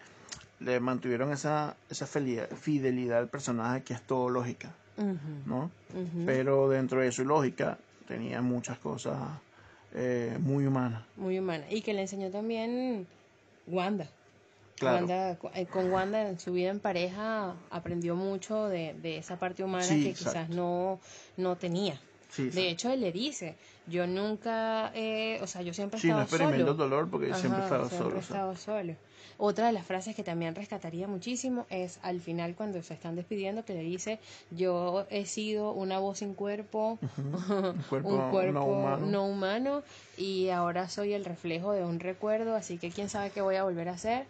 [0.59, 4.73] le mantuvieron esa, esa fidelidad al personaje que es todo lógica,
[5.45, 5.71] ¿no?
[6.25, 7.77] Pero dentro de su lógica
[8.07, 9.17] tenía muchas cosas
[9.93, 11.03] eh, muy humanas.
[11.15, 11.65] Muy humana.
[11.69, 13.07] Y que le enseñó también
[13.67, 14.07] Wanda.
[14.77, 14.97] Claro.
[14.97, 19.37] Wanda, cu- eh, con Wanda en su vida en pareja aprendió mucho de, de esa
[19.37, 20.99] parte humana Sí, que quizás no,
[21.37, 21.99] no tenía.
[22.29, 23.55] Sí, De hecho, él le dice,
[23.87, 26.83] yo nunca, eh, o sea, yo siempre he Sí, no estado experimento solo.
[26.89, 28.15] dolor porque siempre he Ajá, estado siempre solo.
[28.15, 28.35] he o sea.
[28.35, 28.93] estado solo.
[29.41, 33.63] Otra de las frases que también rescataría muchísimo es al final cuando se están despidiendo
[33.65, 34.19] que le dice,
[34.51, 39.05] yo he sido una voz sin cuerpo, Un cuerpo, un cuerpo no humano.
[39.07, 39.83] no humano
[40.17, 43.63] y ahora soy el reflejo de un recuerdo, así que quién sabe qué voy a
[43.63, 44.25] volver a hacer.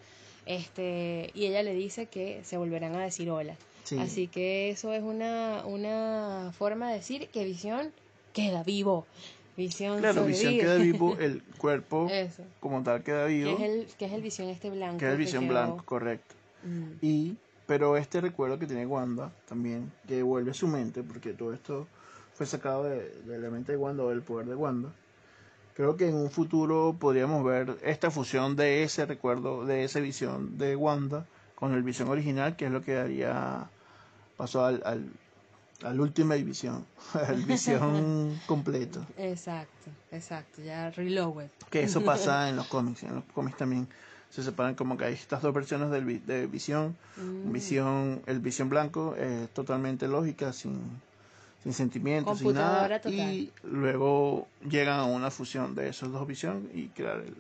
[0.46, 3.56] Este, y ella le dice que se volverán a decir hola.
[3.84, 3.98] Sí.
[4.00, 7.92] Así que eso es una, una forma de decir que Visión
[8.34, 9.06] queda vivo.
[9.58, 12.10] Visión Claro, visión queda vivo, el cuerpo
[12.60, 14.98] como tal queda Que vivo, es el, que es el Visión este blanco.
[15.00, 16.36] que es el que visión blanco, correcto.
[16.64, 21.34] Mm, Y, pero este recuerdo que tiene Wanda también, que vuelve a su mente, porque
[21.34, 21.88] todo esto
[22.34, 24.90] fue sacado de, de la mente de Wanda o del poder de Wanda.
[25.76, 30.58] Creo que en un futuro podríamos ver esta fusión de ese recuerdo, de esa visión
[30.58, 31.26] de Wanda
[31.60, 33.70] con el visión original, que es lo que daría
[34.38, 35.10] paso al, al,
[35.84, 39.06] al Ultimate Visión, al visión completo.
[39.18, 40.62] Exacto, exacto.
[40.64, 41.50] Ya reloaded.
[41.70, 43.88] Que eso pasa en los cómics, en los cómics también
[44.30, 46.96] se separan como que hay estas dos versiones del, de visión.
[47.18, 47.52] Mm.
[47.52, 50.80] Visión, el visión blanco es totalmente lógica, sin,
[51.64, 53.02] sin sentimientos, sin nada.
[53.02, 53.14] total.
[53.14, 57.36] Y luego llegan a una fusión de esos dos visión y crear el,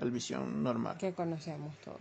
[0.00, 0.98] el visión normal.
[0.98, 2.00] que conocemos todos.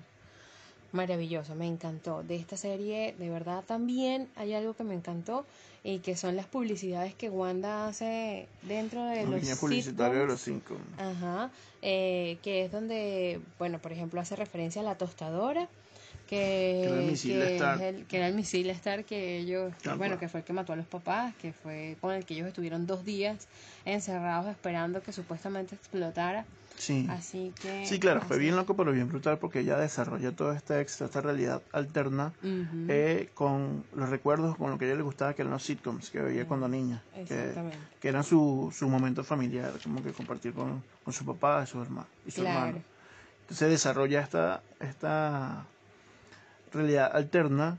[0.93, 2.23] Maravilloso, me encantó.
[2.23, 5.45] De esta serie, de verdad, también hay algo que me encantó
[5.83, 10.27] y que son las publicidades que Wanda hace dentro de Los los líneas publicitarias de
[10.27, 10.77] los cinco.
[10.97, 15.67] Ajá, eh, que es donde, bueno, por ejemplo, hace referencia a la tostadora,
[16.27, 17.81] que, era el misil que Star.
[17.81, 20.75] el- que era el misil Star que ellos, bueno, que fue el que mató a
[20.75, 23.47] los papás, que fue con el que ellos estuvieron dos días
[23.85, 26.45] encerrados esperando que supuestamente explotara.
[26.77, 27.07] Sí.
[27.09, 27.85] Así que...
[27.85, 31.21] Sí, claro, fue bien loco, pero bien brutal porque ella desarrolla todo este extra, esta
[31.21, 35.53] realidad alterna eh, con los recuerdos, con lo que a ella le gustaba, que eran
[35.53, 37.77] los sitcoms que veía cuando niña, que, Exactamente.
[37.99, 41.81] que eran su, su momento familiar, como que compartir con, con su papá y su
[41.81, 42.07] hermano.
[42.25, 42.59] Y su Claro.
[42.67, 42.83] hermano.
[43.41, 45.65] Entonces desarrolla esta, esta
[46.73, 47.77] realidad alterna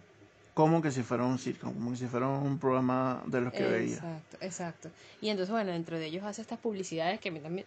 [0.54, 3.62] como que si fuera un sitcom, como que si fuera un programa de los que
[3.64, 3.94] veía.
[3.94, 4.90] Exacto, exacto.
[5.20, 7.64] Y entonces, bueno, dentro de ellos hace estas publicidades que a mí también,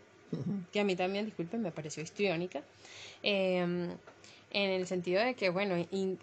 [0.72, 2.62] que a mí también, disculpen, me pareció histriónica.
[3.24, 3.90] Eh,
[4.54, 5.76] en el sentido de que, bueno,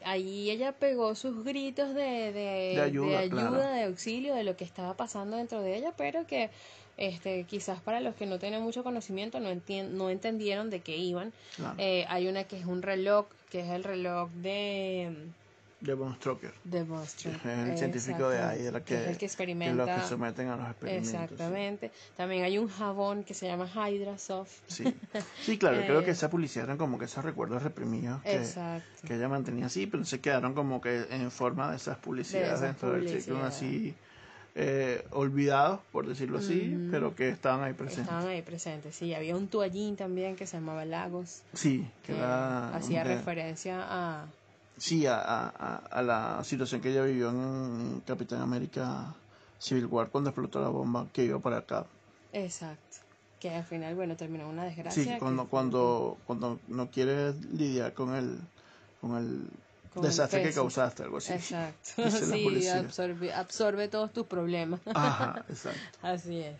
[0.05, 3.73] ahí ella pegó sus gritos de, de, De ayuda, ayuda, claro.
[3.73, 6.51] de auxilio, de lo que estaba pasando dentro de ella, pero que
[6.99, 10.97] este, quizás para los que no tienen mucho conocimiento no, entien- no entendieron de qué
[10.99, 11.33] iban.
[11.57, 11.75] Claro.
[11.79, 15.11] Eh, hay una que es un reloj, que es el reloj de,
[15.81, 16.53] de Von Stroker.
[16.65, 17.33] de Boston.
[17.45, 19.87] Es el científico de ahí, de la que, es el que que experimenta.
[19.87, 21.09] los que someten a los experimentos.
[21.11, 21.17] sí.
[21.17, 21.91] Exactamente.
[22.17, 24.51] También hay un jabón que se llama Hydra Soft.
[24.67, 24.85] Sí,
[25.43, 29.07] sí claro, creo que Eh, esa publicidad eran como que esos recuerdos reprimidos que, Exacto.
[29.07, 32.61] que ella mantenía así, pero se quedaron como que en forma de esas publicidades esas
[32.61, 33.95] dentro del ciclo, así
[34.61, 36.91] eh, olvidados, por decirlo así, Ujú.
[36.91, 38.07] pero que estaban ahí presentes.
[38.07, 39.15] Estaban ahí presentes, sí.
[39.15, 41.43] Había un toallín también que se llamaba Lagos.
[41.53, 44.27] Sí, que que era hacía que- referencia a...
[44.79, 49.15] sí, a, a, a- la situación que ella vivió en Capitán América
[49.59, 51.87] Civil War cuando explotó la bomba que iba para acá.
[52.33, 52.99] Exacto.
[53.41, 55.15] Que al final, bueno, terminó una desgracia.
[55.15, 58.39] Sí, cuando, cuando, cuando no quieres lidiar con el,
[59.01, 59.49] con el
[59.95, 61.33] Con el desastre que causaste, algo así.
[61.35, 61.91] Exacto.
[62.11, 64.81] Sí, absorbe, absorbe todos tus problemas.
[64.87, 65.81] Ajá, exacto.
[66.03, 66.57] Así es.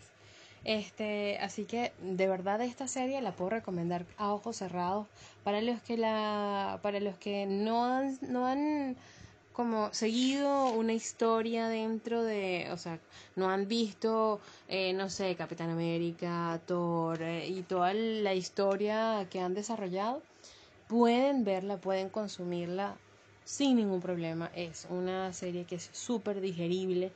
[0.65, 5.07] Este, así que de verdad esta serie la puedo recomendar a ojos cerrados
[5.43, 8.97] para los que la para los que no han no han
[9.53, 12.99] como seguido una historia dentro de, o sea,
[13.35, 19.41] no han visto, eh, no sé, Capitán América, Thor eh, y toda la historia que
[19.41, 20.21] han desarrollado,
[20.87, 22.95] pueden verla, pueden consumirla
[23.43, 24.49] sin ningún problema.
[24.55, 27.11] Es una serie que es súper digerible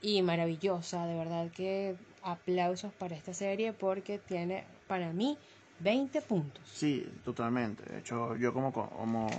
[0.00, 1.96] y maravillosa, de verdad que
[2.34, 5.38] aplausos para esta serie porque tiene para mí
[5.78, 6.64] 20 puntos.
[6.68, 7.84] Sí, totalmente.
[7.84, 9.30] De hecho, yo como, co- como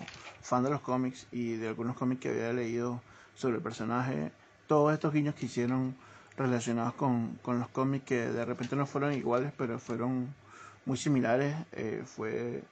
[0.41, 3.01] fan de los cómics y de algunos cómics que había leído
[3.33, 4.31] sobre el personaje,
[4.67, 5.95] todos estos guiños que hicieron
[6.35, 10.35] relacionados con, con los cómics que de repente no fueron iguales, pero fueron
[10.85, 12.63] muy similares, eh, fue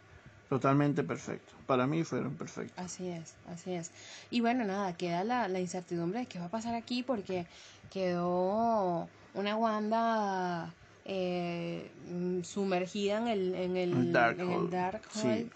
[0.50, 1.54] totalmente perfecto.
[1.66, 2.76] Para mí fueron perfectos.
[2.78, 3.92] Así es, así es.
[4.30, 7.48] Y bueno, nada, queda la, la incertidumbre de qué va a pasar aquí porque
[7.90, 10.74] quedó una Wanda
[11.06, 14.70] eh, mm, sumergida en el, en el, Dark en el Hole.
[14.70, 15.50] Darkhold, Sí.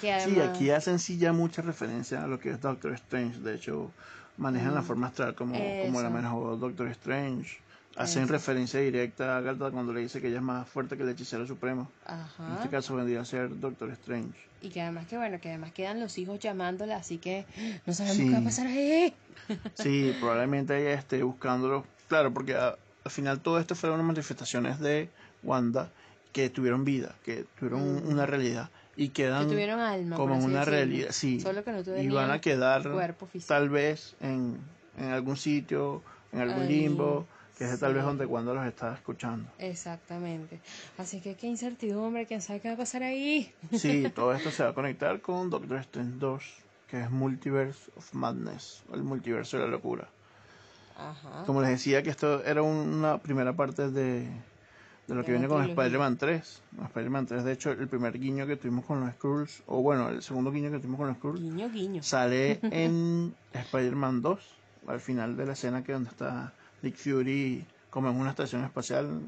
[0.00, 3.38] Sí, además, aquí hacen sí ya mucha referencia a lo que es Doctor Strange.
[3.40, 3.90] De hecho,
[4.36, 7.58] manejan la forma astral como, como la manejó Doctor Strange.
[7.96, 8.32] Hacen Eso.
[8.32, 11.46] referencia directa a Agatha cuando le dice que ella es más fuerte que el hechicero
[11.46, 11.90] supremo.
[12.06, 14.38] En este caso vendría a ser Doctor Strange.
[14.60, 17.46] Y que además que bueno, que además quedan los hijos llamándola, así que
[17.86, 18.24] no sabemos Sí.
[18.26, 19.14] qué va a pasar ahí.
[19.74, 21.86] Sí, probablemente ella esté buscándolo.
[22.08, 22.76] Claro, porque a-
[23.06, 25.08] al final todo esto fueron manifestaciones de
[25.42, 25.90] Wanda
[26.32, 30.16] que tuvieron vida, que tuvieron un- una realidad y quedan Que tuvieron alma.
[30.16, 30.64] como una decirlo.
[30.64, 31.40] realidad, sí.
[31.40, 32.82] Solo que no y van a quedar
[33.46, 34.58] tal vez en,
[34.98, 39.48] en algún sitio, en algún limbo, que es tal vez donde Wanda los está escuchando.
[39.58, 40.60] Exactamente.
[40.98, 43.50] Así que qué incertidumbre, quién sabe qué va a pasar ahí.
[43.72, 46.44] Sí, todo esto se va a conectar con Doctor Strange 2,
[46.88, 50.08] que es Multiverse of Madness, el multiverso de la locura.
[50.98, 51.44] Ajá.
[51.46, 54.20] Como les decía que esto era una primera parte de,
[55.06, 55.62] de lo que viene con.
[55.68, 56.62] Spider-Man 3.
[56.86, 60.22] Spider-Man 3, de hecho, el primer guiño que tuvimos con los Skrulls, o bueno, el
[60.22, 62.02] segundo guiño que tuvimos con los Skrulls, Guiño, guiño.
[62.02, 64.40] sale en Spider-Man 2,
[64.88, 69.20] al final de la escena que donde está Nick Fury como en una estación espacial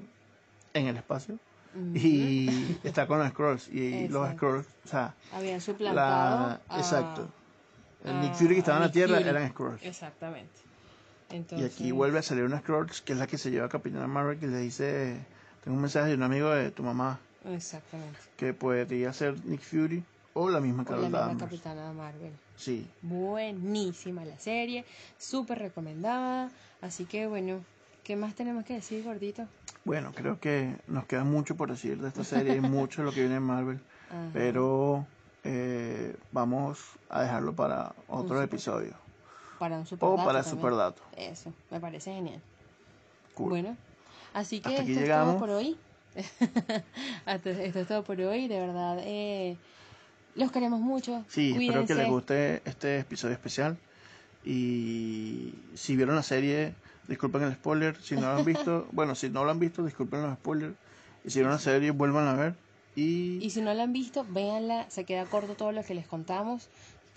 [0.74, 1.38] en el espacio.
[1.94, 3.68] Y está con los Skrulls.
[3.68, 4.30] Y los.
[4.32, 6.48] Skrulls, o sea, Habían suplantado.
[6.48, 7.28] la, a- exacto.
[8.04, 9.28] El Nick Fury que estaba en la Tierra Fury.
[9.28, 9.82] eran Skrulls.
[9.84, 10.50] Exactamente.
[11.30, 14.06] Y aquí vuelve a salir una Skrulls, que es la que se lleva a Capitana
[14.06, 15.16] Marvel, que le dice,
[15.62, 18.18] tengo un mensaje de un amigo de tu mamá, Exactamente.
[18.36, 20.02] que podría ser Nick Fury
[20.34, 22.32] o la misma Con la misma capitana Marvel.
[22.56, 24.84] Sí, Buenísima la serie,
[25.18, 26.50] súper recomendada.
[26.80, 27.60] Así que bueno,
[28.04, 29.46] ¿qué más tenemos que decir, gordito?
[29.84, 33.12] bueno, creo que nos queda mucho por decir de esta serie, y mucho de lo
[33.12, 34.30] que viene en Marvel, Ajá.
[34.32, 35.06] pero
[35.44, 38.94] eh, vamos a dejarlo para otro episodio.
[39.58, 40.44] Para un super O para también.
[40.56, 41.02] super dato.
[41.16, 42.40] Eso, me parece genial.
[43.34, 43.48] Cool.
[43.50, 43.76] Bueno,
[44.34, 45.76] así que Hasta esto es todo por hoy.
[47.26, 48.48] Esto es todo por hoy.
[48.48, 49.56] De verdad, eh,
[50.34, 51.24] Los queremos mucho.
[51.28, 51.94] Sí, espero que Cuídense.
[51.94, 53.76] les guste este episodio especial.
[54.44, 56.74] Y si vieron la serie,
[57.06, 58.00] disculpen el spoiler.
[58.02, 60.74] Si no lo han visto, bueno, si no lo han visto, disculpen los spoilers.
[61.24, 62.54] Y si vieron la serie, vuelvan a ver.
[62.96, 64.88] Y, Y si no la han visto, véanla.
[64.90, 66.68] Se queda corto todo lo que les contamos.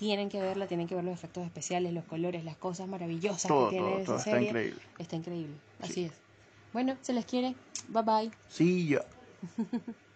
[0.02, 3.70] Tienen que verla, tienen que ver los efectos especiales, los colores, las cosas maravillosas todo,
[3.70, 4.48] que tiene todo, esa todo está serie.
[4.48, 4.82] increíble.
[4.98, 5.56] Está increíble.
[5.80, 6.12] Así es.
[6.74, 7.54] Bueno, se les quiere.
[7.88, 8.32] Bye bye.
[8.50, 9.06] Sí, ya.